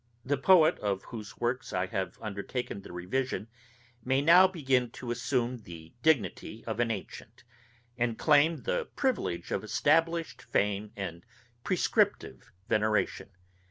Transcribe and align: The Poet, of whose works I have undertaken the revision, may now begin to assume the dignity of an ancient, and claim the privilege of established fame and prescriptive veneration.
The 0.25 0.35
Poet, 0.35 0.79
of 0.79 1.03
whose 1.03 1.37
works 1.39 1.73
I 1.73 1.85
have 1.85 2.17
undertaken 2.23 2.81
the 2.81 2.91
revision, 2.91 3.47
may 4.03 4.19
now 4.19 4.47
begin 4.47 4.89
to 4.93 5.11
assume 5.11 5.59
the 5.59 5.93
dignity 6.01 6.63
of 6.65 6.79
an 6.79 6.89
ancient, 6.89 7.43
and 7.99 8.17
claim 8.17 8.63
the 8.63 8.85
privilege 8.95 9.51
of 9.51 9.63
established 9.63 10.41
fame 10.41 10.91
and 10.95 11.23
prescriptive 11.63 12.49
veneration. 12.67 13.29